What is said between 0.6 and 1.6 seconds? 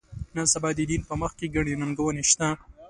د دین په مخ کې